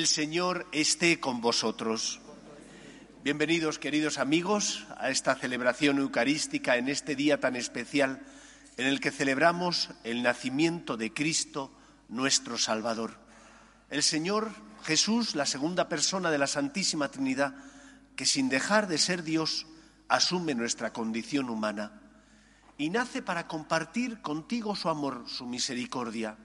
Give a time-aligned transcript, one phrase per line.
[0.00, 2.20] El Señor esté con vosotros.
[3.22, 8.22] Bienvenidos, queridos amigos, a esta celebración eucarística en este día tan especial
[8.78, 11.70] en el que celebramos el nacimiento de Cristo,
[12.08, 13.18] nuestro Salvador.
[13.90, 14.52] El Señor
[14.84, 17.54] Jesús, la segunda persona de la Santísima Trinidad,
[18.16, 19.66] que sin dejar de ser Dios,
[20.08, 22.00] asume nuestra condición humana
[22.78, 26.38] y nace para compartir contigo su amor, su misericordia,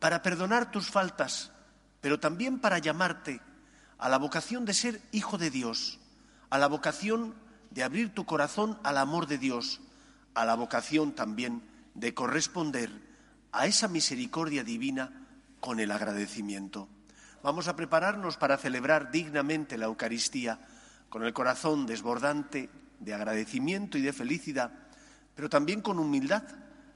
[0.00, 1.51] para perdonar tus faltas,
[2.02, 3.40] pero también para llamarte
[3.96, 5.98] a la vocación de ser hijo de Dios,
[6.50, 7.34] a la vocación
[7.70, 9.80] de abrir tu corazón al amor de Dios,
[10.34, 11.62] a la vocación también
[11.94, 12.90] de corresponder
[13.52, 15.26] a esa misericordia divina
[15.60, 16.86] con el agradecimiento.
[17.42, 20.58] Vamos a prepararnos para celebrar dignamente la Eucaristía
[21.08, 22.68] con el corazón desbordante
[23.00, 24.82] de agradecimiento y de felicidad
[25.34, 26.42] pero también con humildad,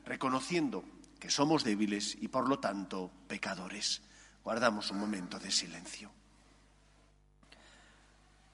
[0.05, 0.85] reconociendo
[1.19, 4.03] que somos débiles y por lo tanto pecadores.
[4.47, 6.09] Guardamos un momento de silencio.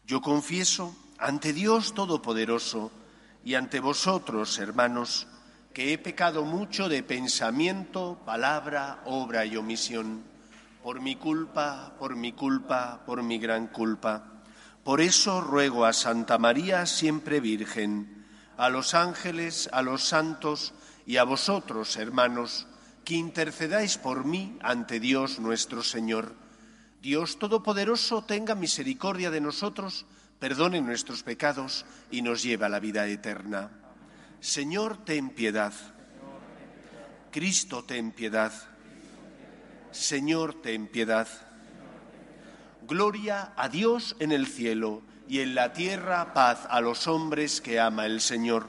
[0.07, 2.91] Yo confieso ante Dios Todopoderoso
[3.45, 5.27] y ante vosotros, hermanos,
[5.75, 10.23] que he pecado mucho de pensamiento, palabra, obra y omisión,
[10.83, 14.25] por mi culpa, por mi culpa, por mi gran culpa.
[14.85, 18.25] Por eso ruego a Santa María, siempre Virgen,
[18.57, 20.73] a los ángeles, a los santos
[21.05, 22.67] y a vosotros, hermanos,
[23.05, 26.35] que intercedáis por mí ante Dios nuestro Señor.
[27.01, 30.07] Dios Todopoderoso tenga misericordia de nosotros,
[30.39, 33.71] perdone nuestros pecados y nos lleve a la vida eterna.
[34.41, 35.73] Señor, ten piedad.
[37.31, 38.53] Cristo, ten piedad.
[39.91, 41.29] Señor, ten piedad.
[42.87, 47.81] Gloria a Dios en el cielo y en la tierra paz a los hombres que
[47.81, 48.69] ama el Señor.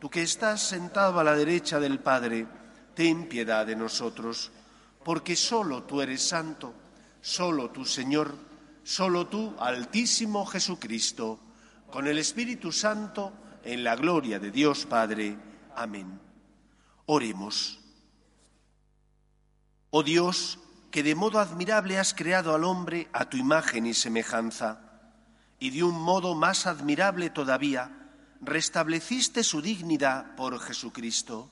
[0.00, 2.46] Tú que estás sentado a la derecha del Padre,
[2.94, 4.50] ten piedad de nosotros,
[5.04, 6.72] porque solo tú eres santo,
[7.20, 8.34] solo tú Señor,
[8.82, 11.38] solo tú Altísimo Jesucristo,
[11.90, 15.36] con el Espíritu Santo, en la gloria de Dios Padre.
[15.76, 16.18] Amén.
[17.04, 17.78] Oremos.
[19.90, 20.58] Oh Dios,
[20.90, 24.80] que de modo admirable has creado al hombre a tu imagen y semejanza
[25.58, 27.99] y de un modo más admirable todavía,
[28.40, 31.50] restableciste su dignidad por Jesucristo.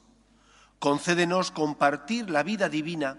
[0.79, 3.19] Concédenos compartir la vida divina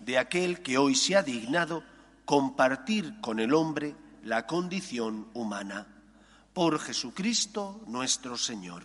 [0.00, 1.82] de aquel que hoy se ha dignado
[2.24, 5.86] compartir con el hombre la condición humana.
[6.52, 8.82] Por Jesucristo nuestro Señor.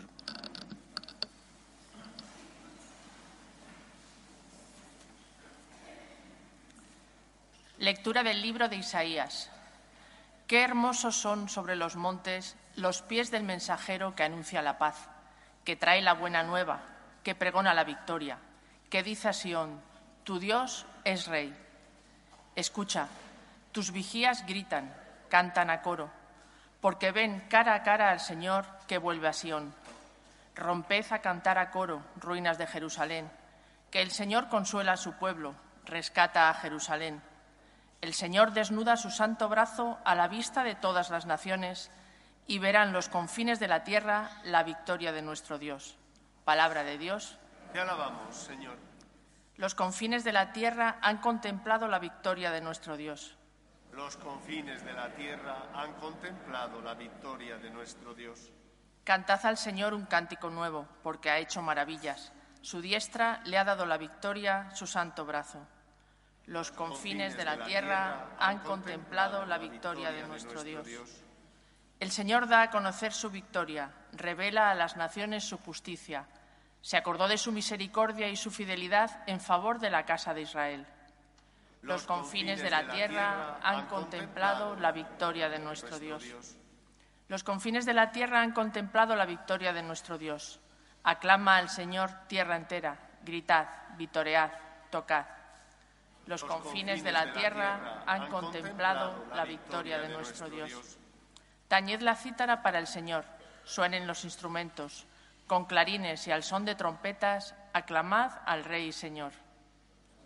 [7.80, 9.50] Lectura del libro de Isaías.
[10.46, 15.10] Qué hermosos son sobre los montes los pies del mensajero que anuncia la paz,
[15.64, 16.82] que trae la buena nueva,
[17.24, 18.38] que pregona la victoria,
[18.90, 19.82] que dice a Sión,
[20.24, 21.56] tu Dios es rey.
[22.56, 23.08] Escucha,
[23.72, 24.94] tus vigías gritan,
[25.30, 26.10] cantan a coro,
[26.82, 29.74] porque ven cara a cara al Señor que vuelve a Sión.
[30.56, 33.32] Romped a cantar a coro, ruinas de Jerusalén,
[33.90, 35.56] que el Señor consuela a su pueblo,
[35.86, 37.22] rescata a Jerusalén
[38.02, 41.92] el Señor desnuda su santo brazo a la vista de todas las naciones
[42.48, 45.98] y verán los confines de la tierra la victoria de nuestro Dios.
[46.44, 47.38] Palabra de Dios.
[47.74, 48.78] Te alabamos, Señor.
[49.58, 53.38] Los confines de la tierra han contemplado la victoria de nuestro Dios.
[53.92, 58.52] Los confines de la tierra han contemplado la victoria de nuestro Dios.
[59.04, 62.32] Cantad al Señor un cántico nuevo, porque ha hecho maravillas.
[62.62, 65.60] Su diestra le ha dado la victoria, su santo brazo.
[66.46, 70.88] Los confines de la tierra han contemplado la victoria de nuestro Dios.
[72.02, 76.26] El Señor da a conocer su victoria, revela a las naciones su justicia.
[76.82, 80.88] Se acordó de su misericordia y su fidelidad en favor de la casa de Israel.
[81.84, 86.26] Los confines de la tierra han contemplado la victoria de nuestro Dios.
[87.28, 90.60] Los confines de la tierra han contemplado la victoria de nuestro Dios.
[91.04, 94.50] Aclama al Señor tierra entera, gritad, vitoread,
[94.90, 95.28] tocad.
[96.26, 100.98] Los confines de la tierra han contemplado la victoria de nuestro Dios.
[101.72, 103.24] Tañed la cítara para el Señor,
[103.64, 105.08] suenen los instrumentos,
[105.48, 109.32] con clarines y al son de trompetas, aclamad al Rey y Señor.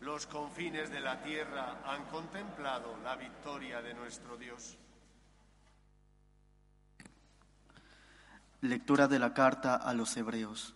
[0.01, 4.75] Los confines de la tierra han contemplado la victoria de nuestro Dios.
[8.61, 10.73] Lectura de la carta a los Hebreos.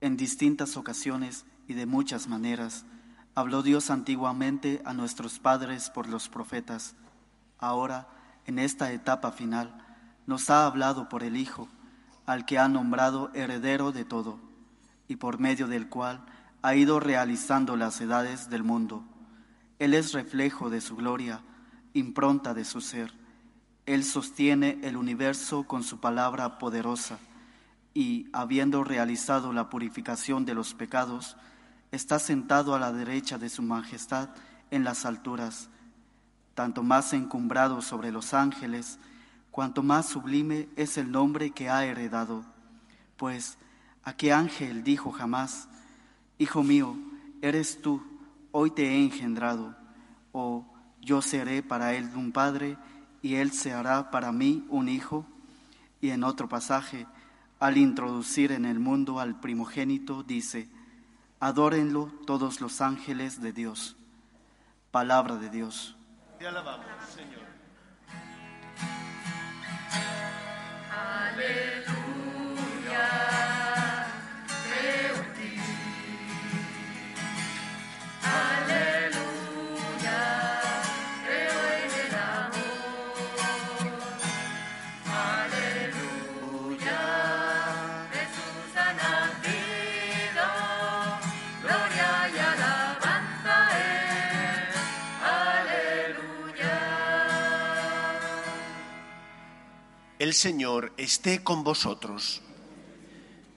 [0.00, 2.86] En distintas ocasiones y de muchas maneras
[3.34, 6.94] habló Dios antiguamente a nuestros padres por los profetas.
[7.58, 8.08] Ahora,
[8.48, 9.74] en esta etapa final,
[10.26, 11.68] nos ha hablado por el Hijo,
[12.24, 14.40] al que ha nombrado heredero de todo,
[15.06, 16.24] y por medio del cual
[16.62, 19.04] ha ido realizando las edades del mundo.
[19.78, 21.42] Él es reflejo de su gloria,
[21.92, 23.12] impronta de su ser.
[23.84, 27.18] Él sostiene el universo con su palabra poderosa
[27.92, 31.36] y, habiendo realizado la purificación de los pecados,
[31.92, 34.30] está sentado a la derecha de su majestad
[34.70, 35.68] en las alturas,
[36.58, 38.98] tanto más encumbrado sobre los ángeles,
[39.52, 42.44] cuanto más sublime es el nombre que ha heredado.
[43.16, 43.58] Pues,
[44.02, 45.68] ¿a qué ángel dijo jamás,
[46.36, 46.96] Hijo mío,
[47.42, 48.02] eres tú,
[48.50, 49.76] hoy te he engendrado,
[50.32, 50.66] o
[51.00, 52.76] yo seré para él un padre
[53.22, 55.24] y él se hará para mí un hijo?
[56.00, 57.06] Y en otro pasaje,
[57.60, 60.68] al introducir en el mundo al primogénito, dice,
[61.38, 63.94] Adórenlo todos los ángeles de Dios.
[64.90, 65.97] Palabra de Dios.
[66.38, 67.48] Te alabamos, Señor.
[71.38, 71.77] Jesús
[100.28, 102.42] El Señor esté con vosotros.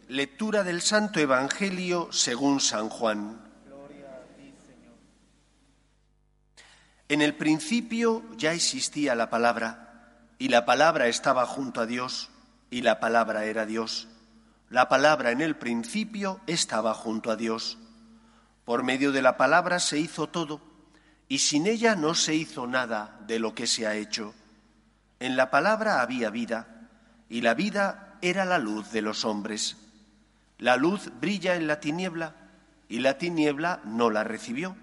[0.08, 3.42] Lectura del Santo Evangelio según San Juan.
[7.10, 12.30] En el principio ya existía la palabra, y la palabra estaba junto a Dios,
[12.70, 14.08] y la palabra era Dios.
[14.70, 17.80] La palabra en el principio estaba junto a Dios.
[18.64, 20.62] Por medio de la palabra se hizo todo,
[21.28, 24.34] y sin ella no se hizo nada de lo que se ha hecho.
[25.22, 26.66] En la palabra había vida,
[27.30, 29.78] y la vida era la luz de los hombres.
[30.58, 32.34] La luz brilla en la tiniebla,
[32.90, 34.76] y la tiniebla no la recibió.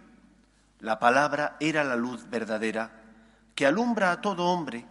[0.79, 2.93] La palabra era la luz verdadera,
[3.56, 4.87] que alumbra a todo hombre.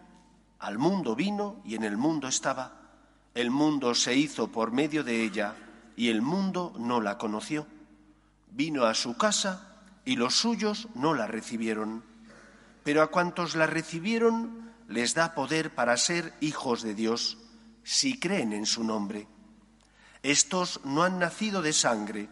[0.60, 2.74] Al mundo vino y en el mundo estaba.
[3.34, 5.54] El mundo se hizo por medio de ella,
[5.96, 7.66] y el mundo no la conoció.
[8.52, 12.04] Vino a su casa, y los suyos no la recibieron.
[12.84, 17.38] Pero a cuantos la recibieron, les da poder para ser hijos de Dios,
[17.84, 19.28] si creen en su nombre.
[20.24, 22.30] Estos no han nacido de sangre,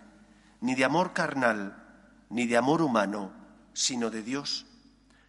[0.62, 1.84] ni de amor carnal,
[2.30, 3.32] ni de amor humano,
[3.74, 4.66] sino de Dios.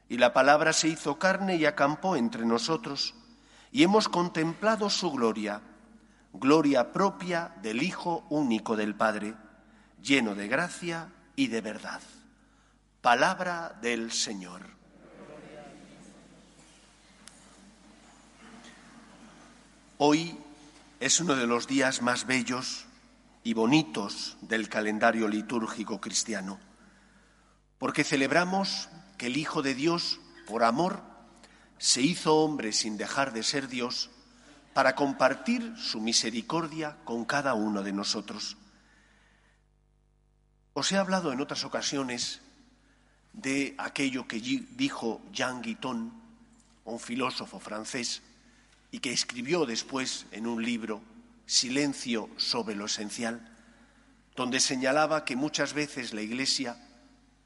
[0.09, 3.15] Y la palabra se hizo carne y acampó entre nosotros,
[3.73, 5.61] y hemos contemplado su gloria,
[6.33, 9.35] gloria propia del Hijo único del Padre,
[10.01, 12.01] lleno de gracia y de verdad.
[13.01, 14.76] Palabra del Señor.
[19.99, 20.37] Hoy
[21.01, 22.85] es uno de los días más bellos
[23.43, 26.61] y bonitos del calendario litúrgico cristiano,
[27.79, 31.01] porque celebramos que el Hijo de Dios, por amor,
[31.79, 34.11] se hizo hombre sin dejar de ser Dios
[34.75, 38.59] para compartir su misericordia con cada uno de nosotros.
[40.75, 42.43] Os he hablado en otras ocasiones
[43.33, 46.13] de aquello que dijo Jean Guiton,
[46.85, 48.21] un filósofo francés,
[48.97, 51.03] y que escribió después en un libro,
[51.45, 53.47] Silencio sobre lo esencial,
[54.35, 56.79] donde señalaba que muchas veces la Iglesia,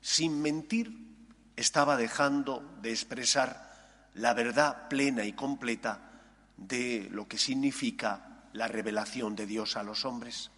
[0.00, 0.97] sin mentir,
[1.57, 6.12] estaba dejando de expresar la verdad plena y completa
[6.57, 10.52] de lo que significa la revelación de Dios a los hombres.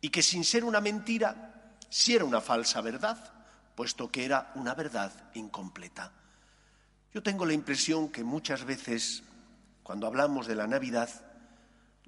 [0.00, 3.32] Y que sin ser una mentira, sí era una falsa verdad,
[3.76, 6.10] puesto que era una verdad incompleta.
[7.14, 9.22] Yo tengo la impresión que muchas veces,
[9.86, 11.08] cuando hablamos de la Navidad,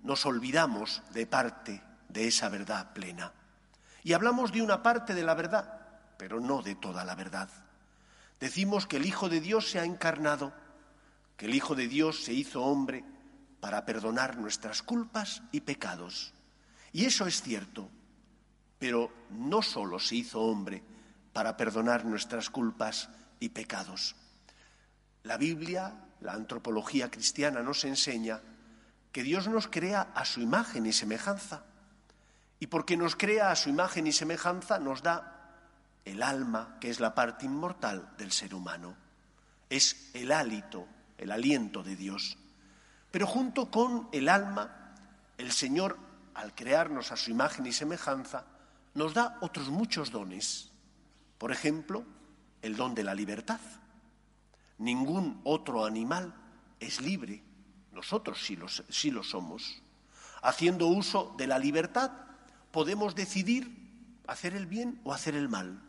[0.03, 3.33] nos olvidamos de parte de esa verdad plena.
[4.03, 5.79] Y hablamos de una parte de la verdad,
[6.17, 7.49] pero no de toda la verdad.
[8.41, 10.53] Decimos que el Hijo de Dios se ha encarnado,
[11.37, 13.05] que el Hijo de Dios se hizo hombre
[13.61, 16.35] para perdonar nuestras culpas y pecados.
[16.93, 17.89] Y eso es cierto,
[18.81, 20.83] pero no solo se hizo hombre
[21.33, 23.09] para perdonar nuestras culpas
[23.39, 24.17] y pecados.
[25.23, 28.41] La Biblia, la antropología cristiana nos enseña
[29.13, 31.63] que Dios nos crea a su imagen y semejanza.
[32.61, 35.39] Y porque nos crea a su imagen y semejanza nos da
[36.05, 38.97] el alma, que es la parte inmortal del ser humano.
[39.71, 40.87] Es el hálito,
[41.19, 42.37] el aliento de Dios.
[43.11, 44.95] Pero junto con el alma,
[45.37, 45.99] el Señor,
[46.35, 48.45] al crearnos a su imagen y semejanza,
[48.95, 50.71] nos da otros muchos dones.
[51.39, 52.05] Por ejemplo,
[52.63, 53.61] el don de la libertad.
[54.79, 56.35] Ningún otro animal
[56.81, 57.43] es libre.
[57.93, 59.83] Nosotros sí lo, sí lo somos.
[60.41, 62.13] Haciendo uso de la libertad,
[62.71, 63.77] podemos decidir
[64.29, 65.83] hacer el bien o hacer el mal.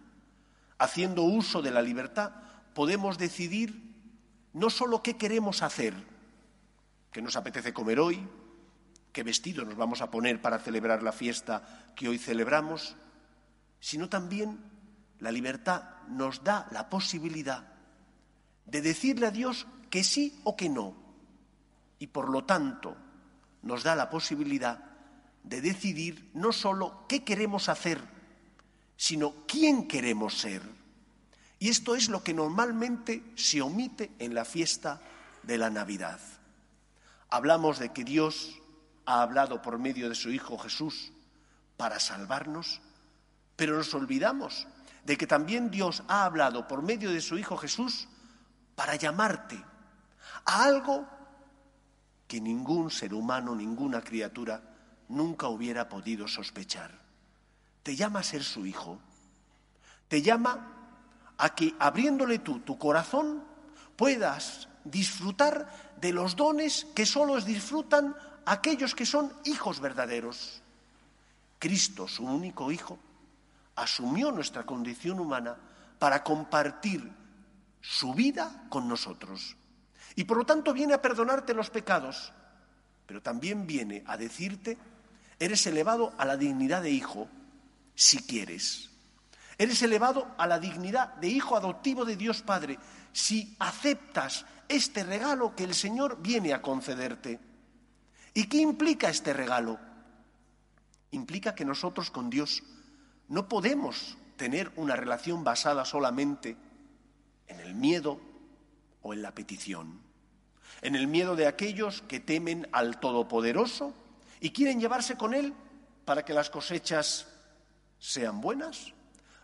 [0.79, 2.31] Haciendo uso de la libertad,
[2.73, 3.89] podemos decidir
[4.53, 5.93] no solo qué queremos hacer,
[7.11, 8.27] qué nos apetece comer hoy,
[9.11, 12.95] qué vestido nos vamos a poner para celebrar la fiesta que hoy celebramos,
[13.79, 14.59] sino también
[15.19, 17.68] la libertad nos da la posibilidad
[18.69, 20.93] de decirle a Dios que sí o que no.
[21.99, 22.95] Y por lo tanto
[23.63, 24.83] nos da la posibilidad
[25.43, 28.01] de decidir no solo qué queremos hacer,
[28.95, 30.61] sino quién queremos ser.
[31.59, 35.01] Y esto es lo que normalmente se omite en la fiesta
[35.43, 36.19] de la Navidad.
[37.29, 38.59] Hablamos de que Dios
[39.05, 41.11] ha hablado por medio de su Hijo Jesús
[41.75, 42.81] para salvarnos,
[43.55, 44.67] pero nos olvidamos
[45.05, 48.07] de que también Dios ha hablado por medio de su Hijo Jesús
[48.79, 49.61] para llamarte
[50.45, 51.05] a algo
[52.29, 54.61] que ningún ser humano, ninguna criatura
[55.09, 56.89] nunca hubiera podido sospechar.
[57.83, 58.97] Te llama a ser su hijo.
[60.07, 60.65] Te llama
[61.37, 63.43] a que abriéndole tú tu corazón
[63.97, 65.67] puedas disfrutar
[65.99, 70.61] de los dones que solo disfrutan aquellos que son hijos verdaderos.
[71.59, 72.97] Cristo, su único hijo,
[73.75, 75.57] asumió nuestra condición humana
[75.99, 77.18] para compartir
[77.81, 79.55] su vida con nosotros.
[80.15, 82.33] Y por lo tanto viene a perdonarte los pecados,
[83.05, 84.77] pero también viene a decirte,
[85.39, 87.27] eres elevado a la dignidad de hijo,
[87.95, 88.89] si quieres.
[89.57, 92.79] Eres elevado a la dignidad de hijo adoptivo de Dios Padre,
[93.11, 97.39] si aceptas este regalo que el Señor viene a concederte.
[98.33, 99.79] ¿Y qué implica este regalo?
[101.11, 102.63] Implica que nosotros con Dios
[103.27, 106.68] no podemos tener una relación basada solamente en
[107.59, 108.19] el miedo
[109.01, 109.99] o en la petición,
[110.81, 113.93] en el miedo de aquellos que temen al Todopoderoso
[114.39, 115.53] y quieren llevarse con Él
[116.05, 117.27] para que las cosechas
[117.99, 118.93] sean buenas,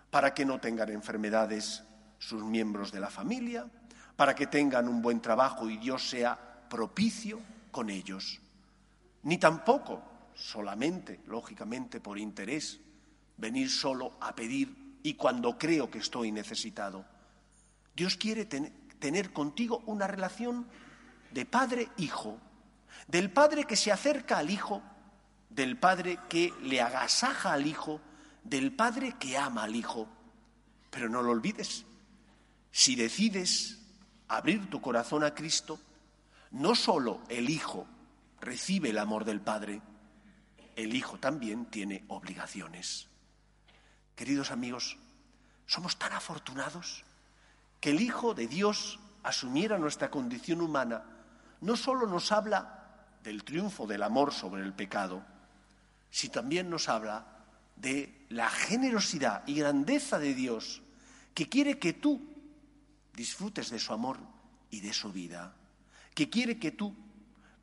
[0.09, 1.83] para que no tengan enfermedades
[2.19, 3.65] sus miembros de la familia,
[4.15, 6.37] para que tengan un buen trabajo y Dios sea
[6.69, 7.39] propicio
[7.71, 8.39] con ellos.
[9.23, 10.01] Ni tampoco
[10.33, 12.79] solamente, lógicamente, por interés,
[13.37, 17.05] venir solo a pedir y cuando creo que estoy necesitado.
[17.95, 20.67] Dios quiere tener contigo una relación
[21.31, 22.37] de padre-hijo,
[23.07, 24.83] del padre que se acerca al hijo,
[25.49, 28.01] del padre que le agasaja al hijo,
[28.43, 30.09] del padre que ama al hijo.
[30.89, 31.85] Pero no lo olvides,
[32.71, 33.79] si decides
[34.27, 35.79] abrir tu corazón a Cristo,
[36.51, 37.87] no solo el hijo
[38.41, 39.81] recibe el amor del padre,
[40.75, 43.07] el hijo también tiene obligaciones.
[44.15, 44.97] Queridos amigos,
[45.65, 47.04] somos tan afortunados
[47.85, 51.03] que el Hijo de Dios asumiera nuestra condición humana.
[51.61, 55.23] No solo nos habla del triunfo del amor sobre el pecado,
[56.09, 57.27] sino también nos habla
[57.75, 60.81] de la generosidad y grandeza de Dios
[61.35, 62.27] que quiere que tú
[63.13, 64.17] disfrutes de su amor
[64.71, 65.53] y de su vida,
[66.15, 66.95] que quiere que tú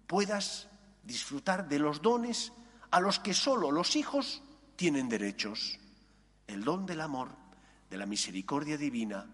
[0.06, 0.68] puedas
[1.02, 2.52] disfrutar de los dones
[2.92, 4.40] a los que solo los hijos
[4.76, 5.80] tienen derechos
[6.46, 7.30] el don del amor,
[7.90, 9.26] de la misericordia divina,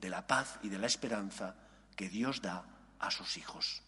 [0.00, 1.54] de la paz y de la esperanza
[1.96, 2.64] que Dios da
[2.98, 3.82] a sus hijos.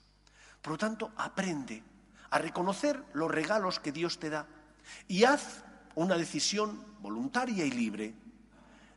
[0.60, 1.82] Por lo tanto, aprende
[2.30, 4.46] a reconocer los regalos que Dios te da
[5.08, 5.64] y haz
[5.94, 8.14] una decisión voluntaria y libre.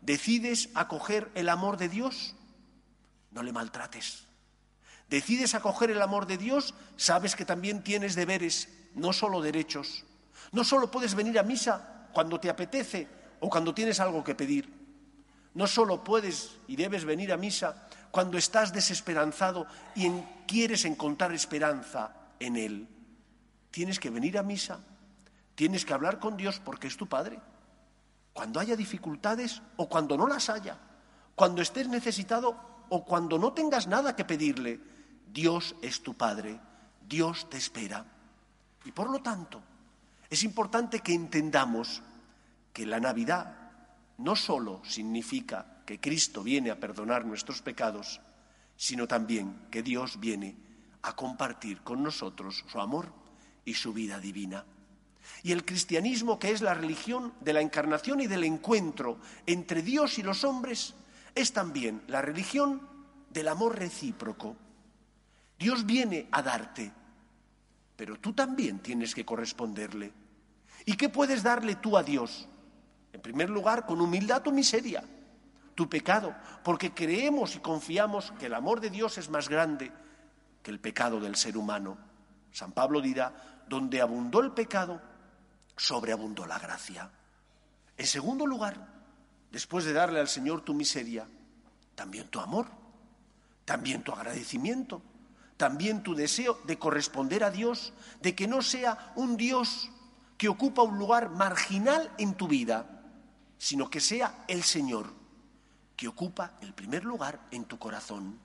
[0.02, 2.36] ¿Decides acoger el amor de Dios?
[3.32, 4.26] No le maltrates.
[5.10, 6.74] ¿Decides acoger el amor de Dios?
[6.98, 10.06] Sabes que también tienes deberes, no solo derechos.
[10.52, 13.08] No solo puedes venir a misa cuando te apetece
[13.40, 14.85] o cuando tienes algo que pedir.
[15.56, 20.10] No solo puedes y debes venir a misa cuando estás desesperanzado y
[20.46, 22.88] quieres encontrar esperanza en Él.
[23.72, 24.80] Tienes que venir a misa,
[25.56, 27.40] tienes que hablar con Dios porque es tu Padre.
[28.34, 30.78] Cuando haya dificultades o cuando no las haya,
[31.36, 32.58] cuando estés necesitado
[32.90, 34.80] o cuando no tengas nada que pedirle,
[35.32, 36.60] Dios es tu Padre,
[37.08, 38.06] Dios te espera.
[38.84, 39.62] Y por lo tanto,
[40.30, 42.02] es importante que entendamos
[42.74, 43.65] que la Navidad
[44.18, 48.22] no solo significa que Cristo viene a perdonar nuestros pecados,
[48.78, 50.56] sino también que Dios viene
[51.02, 53.12] a compartir con nosotros su amor
[53.64, 54.66] y su vida divina.
[55.44, 60.18] Y el cristianismo, que es la religión de la encarnación y del encuentro entre Dios
[60.18, 60.94] y los hombres,
[61.34, 62.82] es también la religión
[63.30, 64.56] del amor recíproco.
[65.60, 66.92] Dios viene a darte,
[67.96, 70.12] pero tú también tienes que corresponderle.
[70.86, 72.48] ¿Y qué puedes darle tú a Dios?
[73.16, 75.02] En primer lugar, con humildad tu miseria,
[75.74, 79.90] tu pecado, porque creemos y confiamos que el amor de Dios es más grande
[80.62, 81.98] que el pecado del ser humano.
[82.52, 85.02] San Pablo dirá, donde abundó el pecado,
[85.78, 87.10] sobreabundó la gracia.
[87.96, 88.86] En segundo lugar,
[89.50, 91.26] después de darle al Señor tu miseria,
[91.96, 92.68] también tu amor,
[93.64, 95.02] también tu agradecimiento,
[95.56, 99.90] también tu deseo de corresponder a Dios, de que no sea un Dios
[100.38, 102.92] que ocupa un lugar marginal en tu vida,
[103.58, 105.14] sino que sea el Señor
[105.96, 108.40] que ocupa el primer lugar en tu corazón.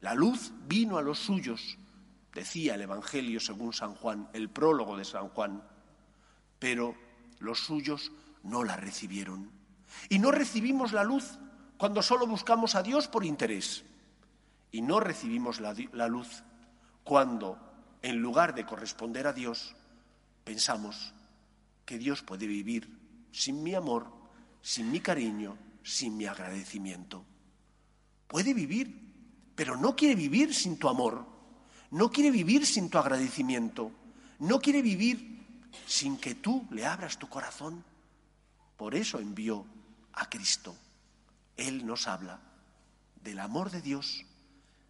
[0.00, 1.78] La luz vino a los suyos,
[2.32, 5.62] decía el Evangelio según San Juan, el prólogo de San Juan,
[6.58, 6.94] pero
[7.38, 9.50] los suyos no la recibieron.
[10.08, 11.38] Y no recibimos la luz
[11.76, 13.84] cuando solo buscamos a Dios por interés.
[14.72, 16.42] Y no recibimos la, la luz
[17.04, 17.58] cuando,
[18.02, 19.74] en lugar de corresponder a Dios,
[20.44, 21.14] pensamos
[21.84, 24.06] que Dios puede vivir sin mi amor,
[24.62, 27.24] sin mi cariño, sin mi agradecimiento.
[28.26, 31.26] Puede vivir, pero no quiere vivir sin tu amor,
[31.90, 33.92] no quiere vivir sin tu agradecimiento,
[34.40, 37.84] no quiere vivir sin que tú le abras tu corazón.
[38.76, 39.64] Por eso envió
[40.12, 40.76] a Cristo.
[41.56, 42.40] Él nos habla
[43.22, 44.24] del amor de Dios,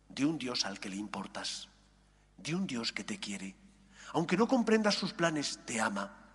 [0.08, 1.68] de un Dios al que le importas,
[2.36, 3.54] de un Dios que te quiere.
[4.12, 6.25] Aunque no comprendas sus planes, te ama.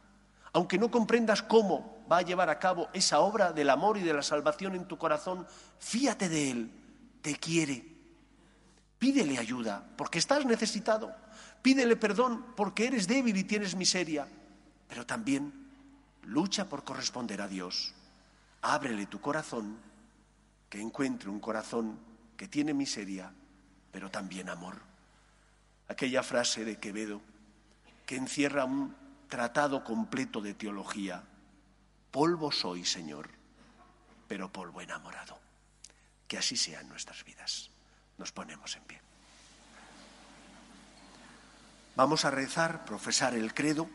[0.53, 4.13] Aunque no comprendas cómo va a llevar a cabo esa obra del amor y de
[4.13, 5.48] la salvación en tu corazón,
[5.79, 6.72] fíate de Él,
[7.22, 7.86] te quiere.
[8.99, 11.15] Pídele ayuda porque estás necesitado.
[11.62, 14.28] Pídele perdón porque eres débil y tienes miseria.
[14.88, 15.54] Pero también
[16.23, 17.93] lucha por corresponder a Dios.
[18.62, 19.78] Ábrele tu corazón,
[20.69, 21.97] que encuentre un corazón
[22.38, 23.32] que tiene miseria,
[23.91, 24.75] pero también amor.
[25.88, 27.21] Aquella frase de Quevedo
[28.06, 28.95] que encierra un
[29.32, 31.24] tratado completo de teología.
[32.12, 33.30] Polvo soy, Señor,
[34.28, 35.39] pero polvo enamorado.
[36.28, 37.72] Que así sean nuestras vidas.
[38.17, 39.02] Nos ponemos en pie.
[41.96, 43.89] Vamos a rezar, profesar el credo,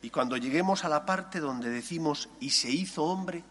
[0.00, 3.44] y cuando lleguemos a la parte donde decimos y se hizo hombre,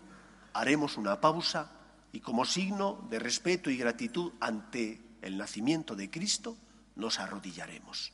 [0.54, 1.70] haremos una pausa
[2.12, 6.58] y como signo de respeto y gratitud ante el nacimiento de Cristo,
[6.96, 8.14] nos arrodillaremos.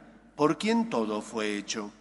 [0.35, 1.91] por quien todo fue hecho,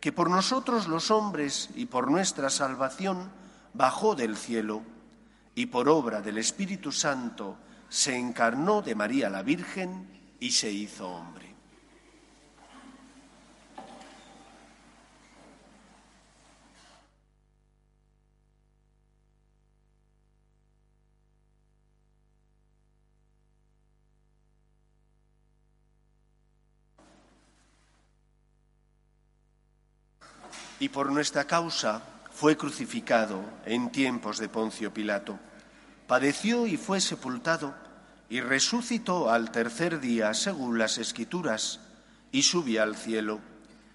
[0.00, 3.30] que por nosotros los hombres y por nuestra salvación
[3.74, 4.82] bajó del cielo
[5.54, 7.56] y por obra del Espíritu Santo
[7.88, 10.08] se encarnó de María la Virgen
[10.40, 11.51] y se hizo hombre.
[30.82, 35.38] Y por nuestra causa fue crucificado en tiempos de Poncio Pilato.
[36.08, 37.72] Padeció y fue sepultado
[38.28, 41.78] y resucitó al tercer día según las escrituras
[42.32, 43.38] y subió al cielo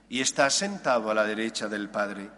[0.07, 2.31] y está sentado a la derecha del Padre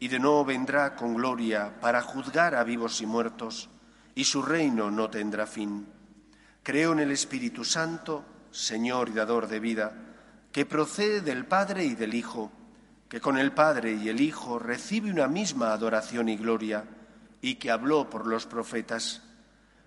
[0.00, 3.68] y de nuevo vendrá con gloria para juzgar a vivos y muertos
[4.16, 5.86] y su reino no tendrá fin.
[6.64, 9.92] Creo en el Espíritu Santo, Señor y dador de vida,
[10.50, 12.50] que procede del Padre y del Hijo,
[13.08, 16.84] que con el Padre y el Hijo recibe una misma adoración y gloria,
[17.40, 19.22] y que habló por los profetas.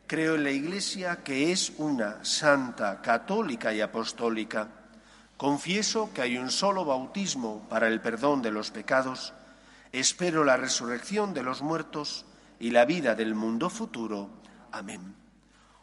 [0.08, 4.70] Creo en la Iglesia que es una santa, católica y apostólica.
[5.36, 9.34] Confieso que hay un solo bautismo para el perdón de los pecados.
[9.92, 12.26] Espero la resurrección de los muertos
[12.60, 14.30] y la vida del mundo futuro.
[14.72, 15.16] Amén.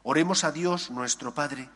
[0.03, 1.69] Oremos a Dios nuestro Padre,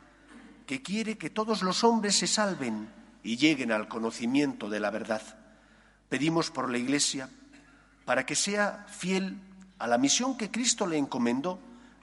[0.67, 2.89] que quiere que todos los hombres se salven
[3.23, 5.40] y lleguen al conocimiento de la verdad.
[6.11, 7.31] Pedimos por la Iglesia
[8.05, 9.41] para que sea fiel
[9.79, 11.61] a la misión que Cristo le encomendó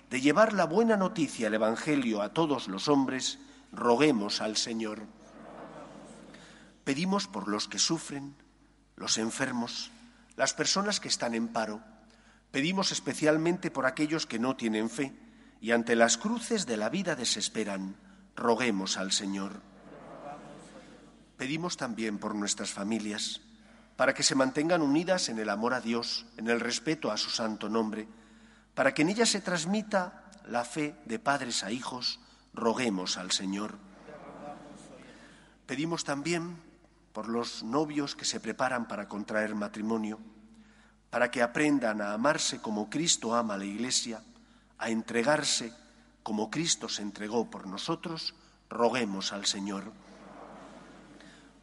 [0.09, 3.37] de llevar la buena noticia, el Evangelio, a todos los hombres,
[3.73, 5.03] roguemos al Señor.
[6.85, 8.33] Pedimos por los que sufren,
[8.95, 9.91] los enfermos,
[10.37, 11.81] las personas que están en paro.
[12.51, 15.13] Pedimos especialmente por aquellos que no tienen fe
[15.59, 17.97] y ante las cruces de la vida desesperan.
[18.37, 19.59] Roguemos al Señor.
[21.35, 23.41] Pedimos también por nuestras familias,
[23.97, 27.29] para que se mantengan unidas en el amor a Dios, en el respeto a su
[27.29, 28.07] santo nombre,
[28.73, 32.19] para que en ellas se transmita la fe de padres a hijos,
[32.53, 33.75] roguemos al Señor.
[35.65, 36.55] Pedimos también
[37.11, 40.19] por los novios que se preparan para contraer matrimonio,
[41.09, 44.21] para que aprendan a amarse como Cristo ama a la Iglesia,
[44.77, 45.73] a entregarse
[46.21, 48.35] como Cristo se entregó por nosotros,
[48.69, 49.91] roguemos al Señor.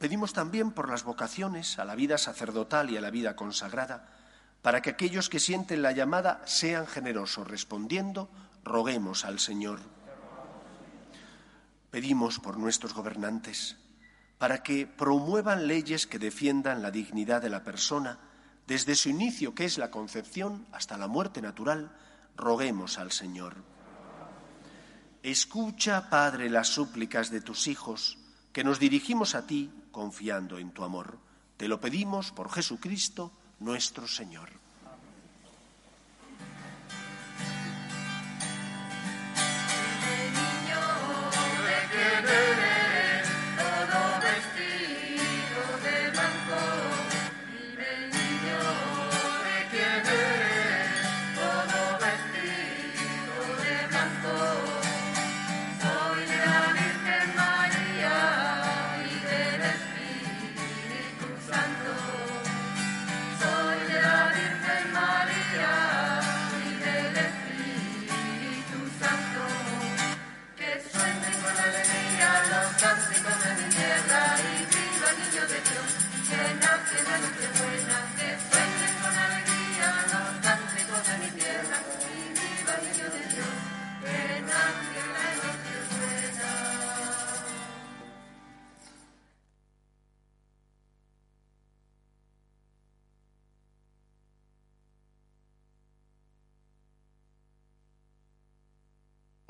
[0.04, 4.06] Pedimos también por las vocaciones a la vida sacerdotal y a la vida consagrada,
[4.60, 8.28] para que aquellos que sienten la llamada sean generosos respondiendo,
[8.64, 9.80] roguemos al Señor.
[11.90, 13.78] Pedimos por nuestros gobernantes,
[14.36, 18.18] para que promuevan leyes que defiendan la dignidad de la persona
[18.66, 21.96] desde su inicio, que es la concepción, hasta la muerte natural,
[22.36, 23.54] roguemos al Señor.
[25.22, 28.18] Escucha, Padre, las súplicas de tus hijos,
[28.52, 31.18] que nos dirigimos a ti confiando en tu amor.
[31.56, 34.63] Te lo pedimos por Jesucristo nuestro Señor.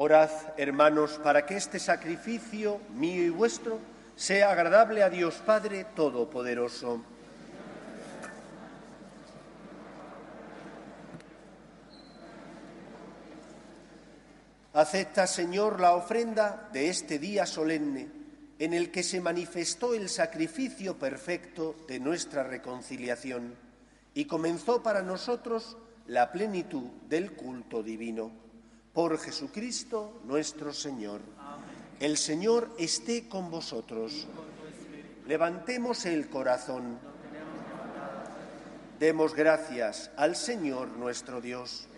[0.04, 3.78] Orad, hermanos, para que este sacrificio mío y vuestro
[4.14, 7.02] sea agradable a Dios Padre Todopoderoso.
[14.74, 18.06] Acepta, Señor, la ofrenda de este día solemne
[18.58, 23.54] en el que se manifestó el sacrificio perfecto de nuestra reconciliación
[24.12, 28.43] y comenzó para nosotros la plenitud del culto divino.
[28.94, 31.20] Por Jesucristo nuestro Señor.
[31.98, 34.28] El Señor esté con vosotros.
[35.26, 37.00] Levantemos el corazón.
[39.00, 41.88] Demos gracias al Señor nuestro Dios.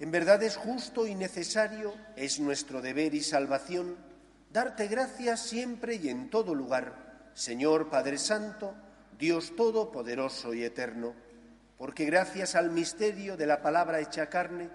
[0.00, 3.96] En verdad es justo y necesario, es nuestro deber y salvación,
[4.50, 8.74] darte gracias siempre y en todo lugar, Señor Padre Santo,
[9.18, 11.14] Dios Todopoderoso y Eterno,
[11.76, 14.70] porque gracias al misterio de la palabra hecha carne,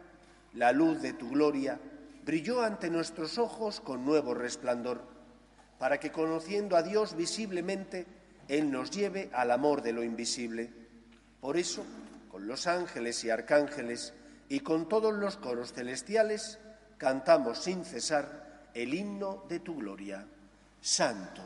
[0.55, 1.79] la luz de tu gloria
[2.25, 5.01] brilló ante nuestros ojos con nuevo resplandor,
[5.79, 8.05] para que conociendo a Dios visiblemente,
[8.47, 10.71] Él nos lleve al amor de lo invisible.
[11.41, 11.85] Por eso,
[12.31, 14.13] con los ángeles y arcángeles
[14.47, 16.59] y con todos los coros celestiales,
[16.97, 20.25] cantamos sin cesar el himno de tu gloria.
[20.79, 21.41] Santo,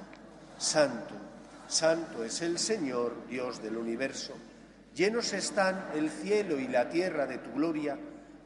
[0.58, 1.16] santo,
[1.68, 4.34] santo es el Señor, Dios del universo.
[4.96, 7.98] Llenos están el cielo y la tierra de tu gloria.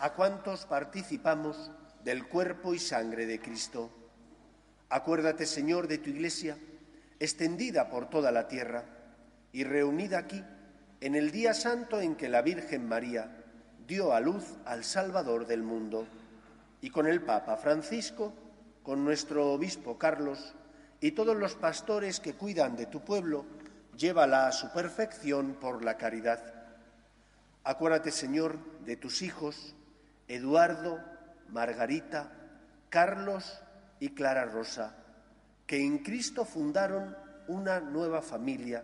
[0.00, 1.70] a cuantos participamos
[2.04, 3.90] del cuerpo y sangre de Cristo.
[4.88, 6.56] Acuérdate, Señor, de tu Iglesia,
[7.18, 8.84] extendida por toda la tierra
[9.52, 10.44] y reunida aquí
[11.00, 13.44] en el día santo en que la Virgen María
[13.86, 16.06] dio a luz al Salvador del mundo,
[16.80, 18.32] y con el Papa Francisco,
[18.82, 20.54] con nuestro obispo Carlos
[21.00, 23.44] y todos los pastores que cuidan de tu pueblo,
[23.96, 26.40] llévala a su perfección por la caridad.
[27.64, 29.74] Acuérdate, Señor, de tus hijos,
[30.28, 31.00] Eduardo,
[31.50, 32.32] Margarita,
[32.90, 33.60] Carlos
[34.00, 34.96] y Clara Rosa,
[35.66, 37.16] que en Cristo fundaron
[37.48, 38.82] una nueva familia,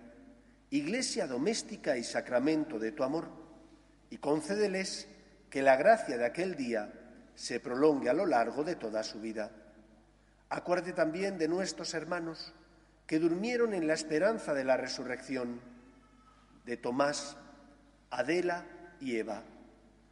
[0.71, 3.29] iglesia doméstica y sacramento de tu amor,
[4.11, 5.09] y concédeles
[5.51, 6.93] que la gracia de aquel día
[7.35, 9.51] se prolongue a lo largo de toda su vida.
[10.49, 12.55] Acuerde también de nuestros hermanos
[13.07, 15.61] que durmieron en la esperanza de la resurrección,
[16.65, 17.37] de Tomás,
[18.11, 18.65] Adela
[19.01, 19.43] y Eva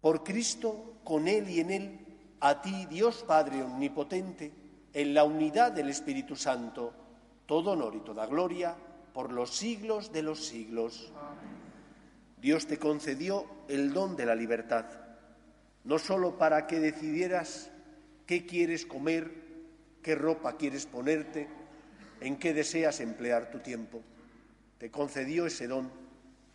[0.00, 1.98] Por Cristo, con Él y en Él,
[2.40, 4.52] a ti, Dios Padre Omnipotente,
[4.92, 6.92] en la unidad del Espíritu Santo,
[7.46, 8.76] todo honor y toda gloria
[9.12, 11.12] por los siglos de los siglos.
[12.40, 14.86] Dios te concedió el don de la libertad,
[15.84, 17.70] no sólo para que decidieras
[18.26, 19.32] qué quieres comer,
[20.02, 21.48] qué ropa quieres ponerte,
[22.20, 24.02] en qué deseas emplear tu tiempo.
[24.78, 25.90] Te concedió ese don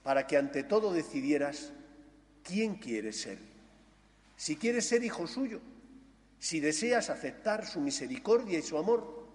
[0.03, 1.73] para que ante todo decidieras
[2.45, 3.39] quién quieres ser.
[4.37, 5.59] Si quieres ser hijo suyo,
[6.39, 9.27] si deseas aceptar su misericordia y su amor,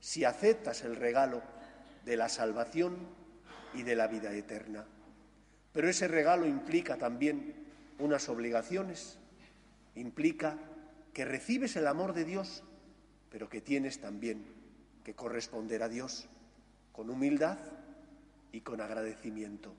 [0.00, 1.42] si aceptas el regalo
[2.04, 2.96] de la salvación
[3.74, 4.86] y de la vida eterna.
[5.72, 7.54] Pero ese regalo implica también
[7.98, 9.18] unas obligaciones,
[9.94, 10.58] implica
[11.12, 12.62] que recibes el amor de Dios,
[13.30, 14.44] pero que tienes también
[15.04, 16.26] que corresponder a Dios
[16.92, 17.58] con humildad
[18.52, 19.74] y con agradecimiento.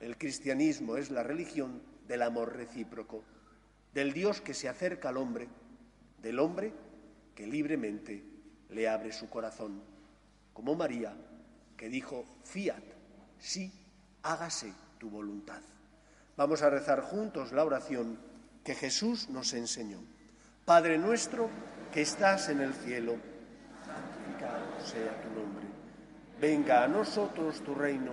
[0.00, 3.22] El cristianismo es la religión del amor recíproco,
[3.92, 5.48] del Dios que se acerca al hombre,
[6.22, 6.72] del hombre
[7.34, 8.22] que libremente
[8.70, 9.82] le abre su corazón,
[10.52, 11.14] como María,
[11.76, 12.82] que dijo, fiat,
[13.38, 13.72] sí,
[14.22, 15.60] hágase tu voluntad.
[16.36, 18.18] Vamos a rezar juntos la oración
[18.64, 19.98] que Jesús nos enseñó.
[20.64, 21.48] Padre nuestro
[21.92, 23.16] que estás en el cielo,
[23.84, 25.66] santificado sea tu nombre.
[26.40, 28.12] Venga a nosotros tu reino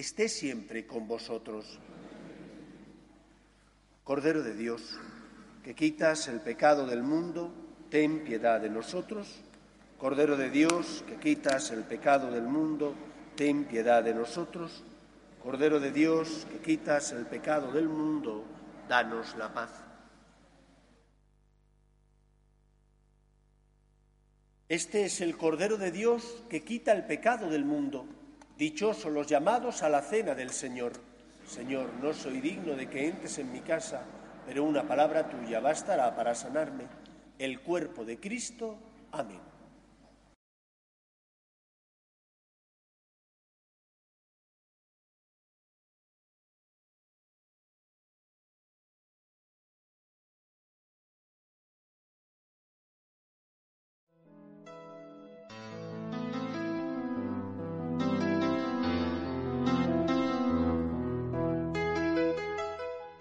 [0.00, 1.78] esté siempre con vosotros.
[4.02, 4.98] Cordero de Dios,
[5.62, 7.52] que quitas el pecado del mundo,
[7.90, 9.40] ten piedad de nosotros.
[9.98, 12.94] Cordero de Dios, que quitas el pecado del mundo,
[13.36, 14.82] ten piedad de nosotros.
[15.42, 18.44] Cordero de Dios, que quitas el pecado del mundo,
[18.88, 19.70] danos la paz.
[24.68, 28.06] Este es el Cordero de Dios que quita el pecado del mundo.
[28.60, 30.92] Dichosos los llamados a la cena del Señor.
[31.48, 34.02] Señor, no soy digno de que entres en mi casa,
[34.44, 36.84] pero una palabra tuya bastará para sanarme.
[37.38, 38.76] El cuerpo de Cristo.
[39.12, 39.49] Amén.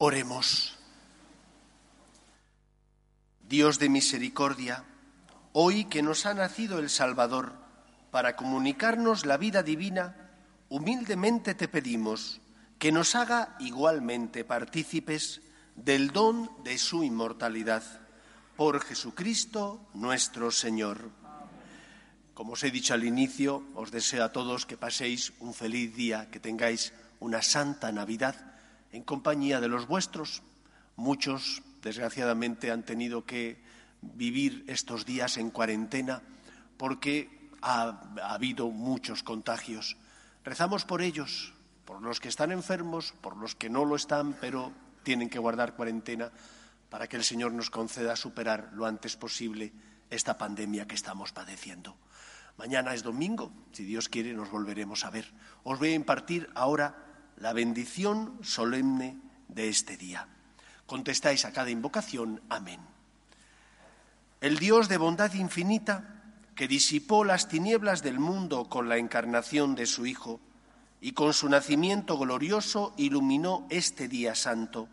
[0.00, 0.78] Oremos.
[3.48, 4.84] Dios de misericordia,
[5.52, 7.54] hoy que nos ha nacido el Salvador
[8.12, 10.30] para comunicarnos la vida divina,
[10.68, 12.40] humildemente te pedimos
[12.78, 15.40] que nos haga igualmente partícipes
[15.74, 17.82] del don de su inmortalidad.
[18.54, 21.10] Por Jesucristo nuestro Señor.
[22.34, 26.30] Como os he dicho al inicio, os deseo a todos que paséis un feliz día,
[26.30, 28.47] que tengáis una santa Navidad
[28.92, 30.42] en compañía de los vuestros.
[30.96, 33.62] Muchos, desgraciadamente, han tenido que
[34.02, 36.22] vivir estos días en cuarentena
[36.76, 39.96] porque ha, ha habido muchos contagios.
[40.44, 41.52] Rezamos por ellos,
[41.84, 44.72] por los que están enfermos, por los que no lo están, pero
[45.02, 46.30] tienen que guardar cuarentena
[46.90, 49.72] para que el Señor nos conceda superar lo antes posible
[50.10, 51.96] esta pandemia que estamos padeciendo.
[52.56, 55.32] Mañana es domingo, si Dios quiere nos volveremos a ver.
[55.62, 57.07] Os voy a impartir ahora
[57.40, 59.16] la bendición solemne
[59.48, 60.26] de este día.
[60.86, 62.80] Contestáis a cada invocación, amén.
[64.40, 66.22] El Dios de bondad infinita,
[66.54, 70.40] que disipó las tinieblas del mundo con la encarnación de su Hijo,
[71.00, 74.88] y con su nacimiento glorioso iluminó este día santo,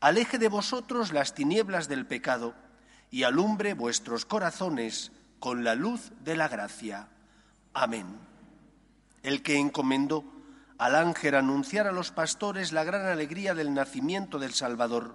[0.00, 2.54] aleje de vosotros las tinieblas del pecado
[3.10, 5.10] y alumbre vuestros corazones
[5.40, 7.08] con la luz de la gracia.
[7.74, 8.06] Amén.
[9.24, 10.24] El que encomendó
[10.82, 15.14] al ángel anunciar a los pastores la gran alegría del nacimiento del Salvador,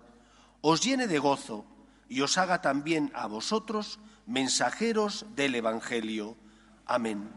[0.61, 1.65] os llene de gozo
[2.07, 6.37] y os haga también a vosotros mensajeros del Evangelio.
[6.85, 7.29] Amén.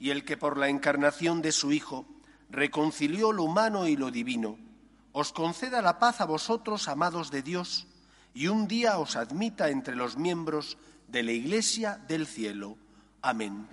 [0.00, 2.06] Y el que por la encarnación de su Hijo
[2.48, 4.58] reconcilió lo humano y lo divino,
[5.12, 7.86] os conceda la paz a vosotros, amados de Dios,
[8.32, 12.78] y un día os admita entre los miembros de la Iglesia del cielo.
[13.20, 13.68] Amén.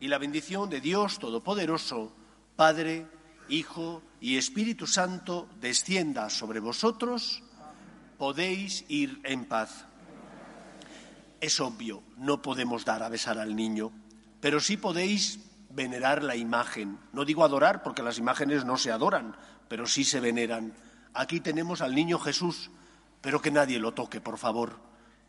[0.00, 2.12] Y la bendición de Dios Todopoderoso,
[2.56, 3.06] Padre,
[3.48, 7.42] Hijo y Espíritu Santo, descienda sobre vosotros.
[8.18, 9.86] Podéis ir en paz.
[11.40, 13.92] Es obvio, no podemos dar a besar al niño,
[14.40, 15.40] pero sí podéis
[15.70, 16.98] venerar la imagen.
[17.12, 19.36] No digo adorar porque las imágenes no se adoran,
[19.68, 20.74] pero sí se veneran.
[21.12, 22.70] Aquí tenemos al niño Jesús,
[23.20, 24.80] pero que nadie lo toque, por favor,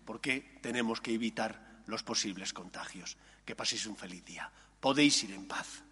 [0.06, 3.18] porque tenemos que evitar los posibles contagios.
[3.46, 4.52] Que paséis un feliz día.
[4.80, 5.84] Podéis ir en paz.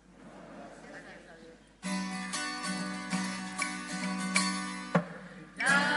[5.57, 5.94] Now.